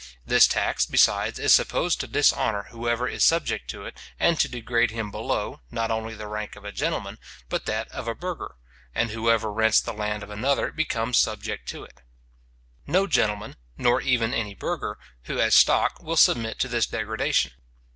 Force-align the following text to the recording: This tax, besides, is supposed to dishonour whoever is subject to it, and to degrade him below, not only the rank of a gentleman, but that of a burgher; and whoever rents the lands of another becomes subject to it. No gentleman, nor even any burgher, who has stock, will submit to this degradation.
This 0.25 0.47
tax, 0.47 0.87
besides, 0.87 1.37
is 1.37 1.53
supposed 1.53 1.99
to 1.99 2.07
dishonour 2.07 2.69
whoever 2.71 3.07
is 3.07 3.23
subject 3.23 3.69
to 3.69 3.85
it, 3.85 3.95
and 4.19 4.39
to 4.39 4.49
degrade 4.49 4.89
him 4.89 5.11
below, 5.11 5.61
not 5.69 5.91
only 5.91 6.15
the 6.15 6.27
rank 6.27 6.55
of 6.55 6.65
a 6.65 6.71
gentleman, 6.71 7.19
but 7.49 7.67
that 7.67 7.87
of 7.89 8.07
a 8.07 8.15
burgher; 8.15 8.55
and 8.95 9.11
whoever 9.11 9.53
rents 9.53 9.79
the 9.79 9.93
lands 9.93 10.23
of 10.23 10.31
another 10.31 10.71
becomes 10.71 11.19
subject 11.19 11.69
to 11.69 11.83
it. 11.83 12.01
No 12.87 13.05
gentleman, 13.05 13.57
nor 13.77 14.01
even 14.01 14.33
any 14.33 14.55
burgher, 14.55 14.97
who 15.25 15.37
has 15.37 15.53
stock, 15.53 16.01
will 16.01 16.17
submit 16.17 16.57
to 16.61 16.67
this 16.67 16.87
degradation. 16.87 17.51